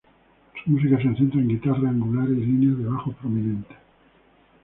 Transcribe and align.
Su 0.65 0.71
música 0.71 0.97
se 0.97 1.15
centra 1.15 1.39
en 1.39 1.47
guitarras 1.47 1.83
angulares 1.83 2.33
y 2.35 2.41
líneas 2.41 2.75
de 2.79 2.85
bajo 2.85 3.11
prominentes. 3.11 3.77